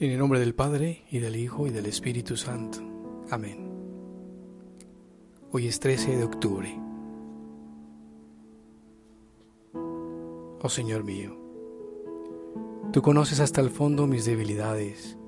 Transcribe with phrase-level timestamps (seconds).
[0.00, 2.78] En el nombre del Padre, y del Hijo, y del Espíritu Santo.
[3.30, 3.68] Amén.
[5.50, 6.80] Hoy es 13 de octubre.
[10.62, 11.36] Oh Señor mío,
[12.92, 15.18] tú conoces hasta el fondo mis debilidades,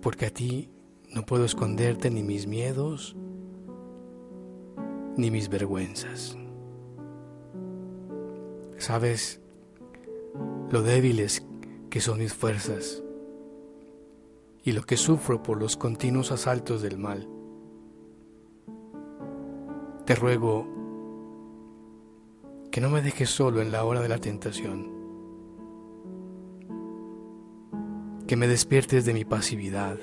[0.00, 0.70] porque a ti
[1.12, 3.16] no puedo esconderte ni mis miedos,
[5.16, 6.38] ni mis vergüenzas.
[8.76, 9.40] Sabes
[10.70, 11.44] lo débiles
[11.90, 13.02] que son mis fuerzas
[14.68, 17.26] y lo que sufro por los continuos asaltos del mal.
[20.04, 20.66] Te ruego
[22.70, 24.92] que no me dejes solo en la hora de la tentación,
[28.26, 29.96] que me despiertes de mi pasividad,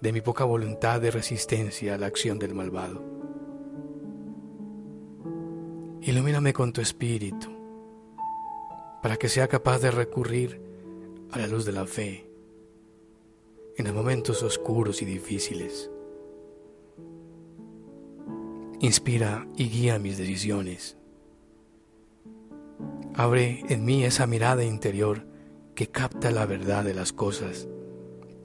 [0.00, 3.00] de mi poca voluntad de resistencia a la acción del malvado.
[6.00, 7.48] Ilumíname con tu espíritu,
[9.00, 10.60] para que sea capaz de recurrir
[11.30, 12.29] a la luz de la fe
[13.80, 15.90] en los momentos oscuros y difíciles.
[18.80, 20.96] Inspira y guía mis decisiones.
[23.14, 25.26] Abre en mí esa mirada interior
[25.74, 27.68] que capta la verdad de las cosas,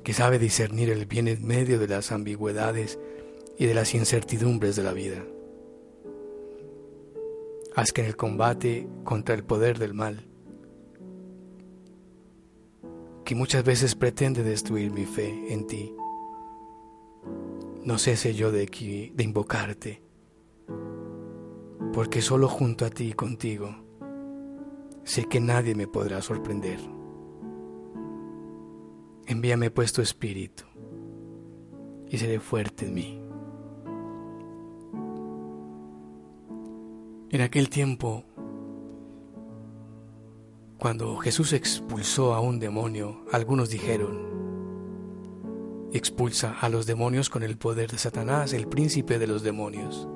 [0.04, 2.98] que sabe discernir el bien en medio de las ambigüedades
[3.58, 5.24] y de las incertidumbres de la vida.
[7.76, 10.28] Haz que en el combate contra el poder del mal,
[13.26, 15.96] que muchas veces pretende destruir mi fe en ti,
[17.84, 18.68] no cese yo de,
[19.14, 20.04] de invocarte,
[21.92, 23.76] porque solo junto a ti y contigo
[25.04, 26.80] sé que nadie me podrá sorprender.
[29.28, 30.64] Envíame pues tu espíritu
[32.08, 33.22] y seré fuerte en mí.
[37.32, 38.24] En aquel tiempo,
[40.86, 44.20] cuando Jesús expulsó a un demonio, algunos dijeron,
[45.92, 50.08] expulsa a los demonios con el poder de Satanás, el príncipe de los demonios.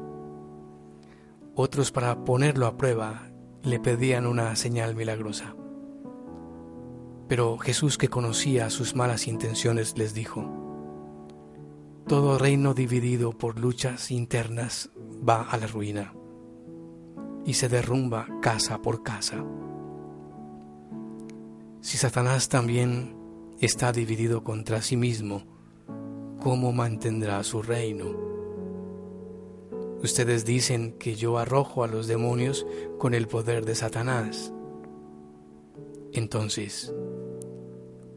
[1.55, 3.31] Otros para ponerlo a prueba
[3.63, 5.55] le pedían una señal milagrosa.
[7.27, 10.45] Pero Jesús, que conocía sus malas intenciones, les dijo,
[12.05, 14.91] Todo reino dividido por luchas internas
[15.27, 16.13] va a la ruina
[17.43, 19.43] y se derrumba casa por casa.
[21.81, 23.15] Si Satanás también
[23.61, 25.43] está dividido contra sí mismo,
[26.41, 28.29] ¿cómo mantendrá su reino?
[30.03, 32.65] Ustedes dicen que yo arrojo a los demonios
[32.97, 34.53] con el poder de Satanás.
[36.11, 36.93] Entonces,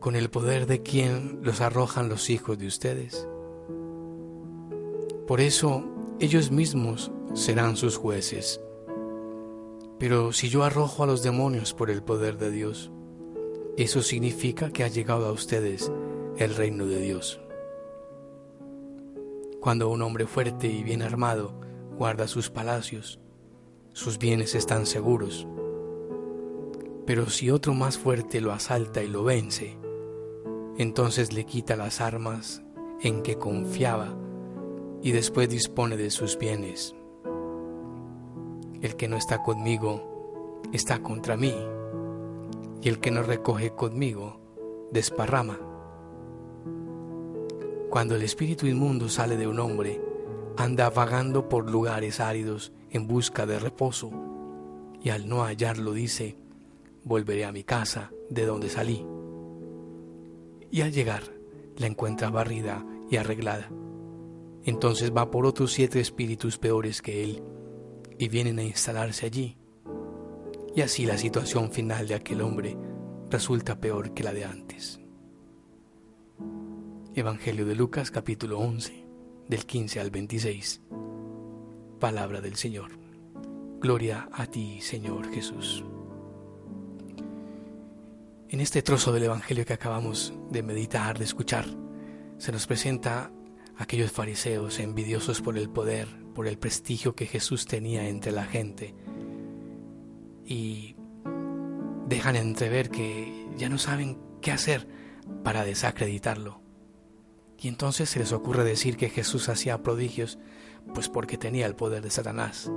[0.01, 3.29] ¿con el poder de quién los arrojan los hijos de ustedes?
[5.27, 5.85] Por eso
[6.19, 8.61] ellos mismos serán sus jueces.
[10.01, 12.91] Pero si yo arrojo a los demonios por el poder de Dios,
[13.77, 15.91] eso significa que ha llegado a ustedes
[16.37, 17.41] el reino de Dios.
[19.61, 21.55] Cuando un hombre fuerte y bien armado
[21.97, 23.19] guarda sus palacios,
[23.93, 25.47] sus bienes están seguros.
[27.07, 29.79] Pero si otro más fuerte lo asalta y lo vence,
[30.77, 32.63] entonces le quita las armas
[33.01, 34.17] en que confiaba
[35.03, 36.95] y después dispone de sus bienes.
[38.81, 41.55] El que no está conmigo está contra mí,
[42.83, 44.41] y el que no recoge conmigo
[44.91, 45.59] desparrama.
[47.89, 50.01] Cuando el espíritu inmundo sale de un hombre,
[50.57, 54.11] anda vagando por lugares áridos en busca de reposo,
[55.03, 56.37] y al no hallarlo dice,
[57.05, 59.07] volveré a mi casa de donde salí.
[60.71, 61.23] Y al llegar,
[61.77, 63.71] la encuentra barrida y arreglada.
[64.65, 67.43] Entonces va por otros siete espíritus peores que él,
[68.19, 69.57] y vienen a instalarse allí.
[70.75, 72.79] Y así la situación final de aquel hombre
[73.29, 75.01] resulta peor que la de antes.
[77.15, 79.05] Evangelio de Lucas capítulo 11
[79.49, 80.81] del 15 al 26.
[82.01, 82.93] Palabra del Señor.
[83.81, 85.85] Gloria a ti, Señor Jesús.
[88.49, 91.67] En este trozo del Evangelio que acabamos de meditar, de escuchar,
[92.39, 93.31] se nos presenta
[93.77, 98.95] aquellos fariseos envidiosos por el poder, por el prestigio que Jesús tenía entre la gente
[100.47, 100.97] y
[102.09, 104.89] dejan entrever que ya no saben qué hacer
[105.43, 106.61] para desacreditarlo.
[107.59, 110.39] Y entonces se les ocurre decir que Jesús hacía prodigios
[110.95, 112.71] pues porque tenía el poder de Satanás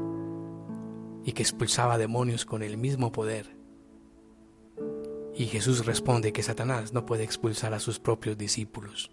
[1.24, 3.58] y que expulsaba demonios con el mismo poder.
[5.34, 9.12] Y Jesús responde que Satanás no puede expulsar a sus propios discípulos.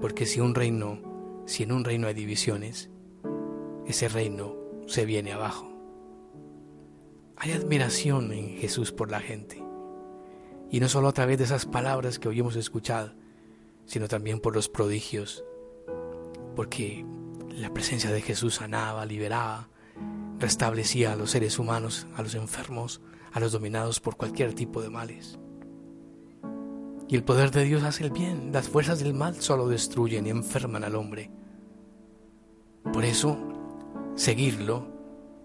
[0.00, 2.88] Porque si un reino, si en un reino hay divisiones,
[3.86, 4.54] ese reino
[4.86, 5.79] se viene abajo.
[7.42, 9.64] Hay admiración en Jesús por la gente.
[10.70, 13.14] Y no solo a través de esas palabras que hoy hemos escuchado,
[13.86, 15.42] sino también por los prodigios,
[16.54, 17.02] porque
[17.48, 19.70] la presencia de Jesús sanaba, liberaba,
[20.38, 23.00] restablecía a los seres humanos, a los enfermos,
[23.32, 25.38] a los dominados por cualquier tipo de males.
[27.08, 30.30] Y el poder de Dios hace el bien, las fuerzas del mal solo destruyen y
[30.30, 31.30] enferman al hombre.
[32.92, 33.38] Por eso,
[34.14, 34.88] seguirlo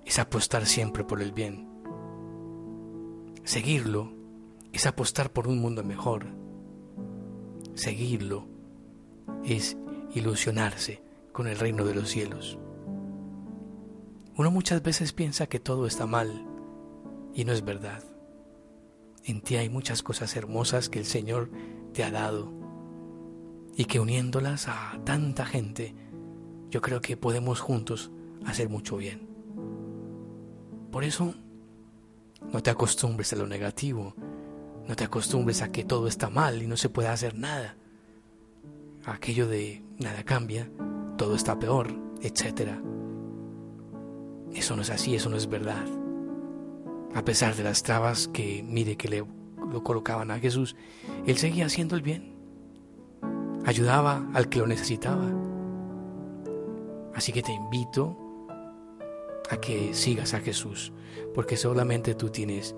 [0.05, 1.74] es apostar siempre por el bien.
[3.45, 4.11] Seguirlo
[4.73, 6.25] es apostar por un mundo mejor.
[7.75, 8.47] Seguirlo
[9.43, 9.77] es
[10.15, 12.57] ilusionarse con el reino de los cielos.
[14.35, 16.43] Uno muchas veces piensa que todo está mal
[17.35, 18.03] y no es verdad.
[19.23, 21.51] En ti hay muchas cosas hermosas que el Señor
[21.93, 22.51] te ha dado
[23.75, 25.93] y que uniéndolas a tanta gente,
[26.71, 28.09] yo creo que podemos juntos
[28.43, 29.29] hacer mucho bien.
[30.91, 31.35] Por eso,
[32.51, 34.15] no te acostumbres a lo negativo,
[34.87, 37.75] no te acostumbres a que todo está mal y no se puede hacer nada.
[39.05, 40.69] Aquello de nada cambia,
[41.17, 42.71] todo está peor, etc.
[44.53, 45.85] Eso no es así, eso no es verdad
[47.15, 49.25] a pesar de las trabas que mire que le
[49.71, 50.75] lo colocaban a Jesús,
[51.25, 52.35] él seguía haciendo el bien.
[53.65, 55.25] Ayudaba al que lo necesitaba.
[57.15, 58.17] Así que te invito
[59.49, 60.93] a que sigas a Jesús,
[61.33, 62.75] porque solamente tú tienes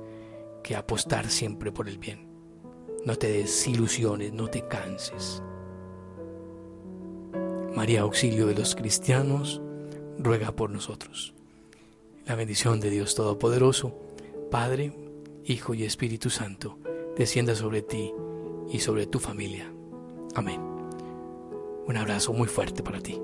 [0.64, 2.28] que apostar siempre por el bien.
[3.06, 5.42] No te desilusiones, no te canses.
[7.76, 9.62] María, auxilio de los cristianos,
[10.18, 11.34] ruega por nosotros.
[12.26, 13.98] La bendición de Dios Todopoderoso,
[14.52, 14.94] Padre,
[15.46, 16.80] Hijo y Espíritu Santo,
[17.16, 18.14] descienda sobre ti
[18.70, 19.72] y sobre tu familia.
[20.36, 20.60] Amén.
[21.86, 23.22] Un abrazo muy fuerte para ti.